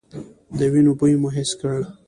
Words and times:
د 0.57 0.59
وينو 0.71 0.91
بوی 0.99 1.13
مې 1.21 1.29
حس 1.35 1.51
کړ. 1.59 1.77